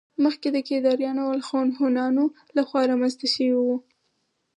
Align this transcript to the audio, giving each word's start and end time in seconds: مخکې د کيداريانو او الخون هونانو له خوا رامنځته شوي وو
مخکې 0.23 0.47
د 0.53 0.57
کيداريانو 0.67 1.21
او 1.25 1.29
الخون 1.37 1.67
هونانو 1.79 2.23
له 2.55 2.61
خوا 2.67 2.81
رامنځته 2.91 3.25
شوي 3.33 3.55
وو 3.63 3.75